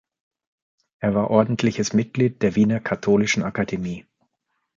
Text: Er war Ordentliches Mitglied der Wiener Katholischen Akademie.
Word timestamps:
Er 0.97 1.13
war 1.13 1.29
Ordentliches 1.29 1.93
Mitglied 1.93 2.41
der 2.41 2.55
Wiener 2.55 2.79
Katholischen 2.79 3.43
Akademie. 3.43 4.03